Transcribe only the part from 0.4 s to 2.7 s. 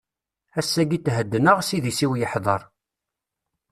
Ass-agi theddneɣ, s idis-iw yeḥdeṛ.